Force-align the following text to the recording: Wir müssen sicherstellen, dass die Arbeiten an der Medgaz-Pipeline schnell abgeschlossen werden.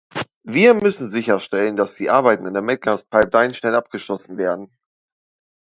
Wir 0.41 0.73
müssen 0.73 1.11
sicherstellen, 1.11 1.75
dass 1.75 1.93
die 1.93 2.09
Arbeiten 2.09 2.47
an 2.47 2.55
der 2.55 2.63
Medgaz-Pipeline 2.63 3.53
schnell 3.53 3.75
abgeschlossen 3.75 4.35
werden. 4.35 4.75